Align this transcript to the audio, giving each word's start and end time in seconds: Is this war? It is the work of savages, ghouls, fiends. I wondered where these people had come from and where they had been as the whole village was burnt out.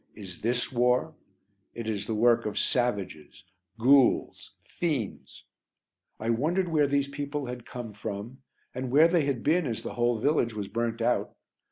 Is 0.15 0.41
this 0.41 0.71
war? 0.71 1.13
It 1.75 1.87
is 1.87 2.07
the 2.07 2.15
work 2.15 2.47
of 2.47 2.57
savages, 2.57 3.43
ghouls, 3.77 4.55
fiends. 4.65 5.43
I 6.19 6.31
wondered 6.31 6.69
where 6.69 6.87
these 6.87 7.07
people 7.07 7.45
had 7.45 7.67
come 7.67 7.93
from 7.93 8.39
and 8.73 8.89
where 8.89 9.07
they 9.07 9.25
had 9.25 9.43
been 9.43 9.67
as 9.67 9.83
the 9.83 9.93
whole 9.93 10.17
village 10.17 10.55
was 10.55 10.67
burnt 10.67 11.03
out. 11.03 11.35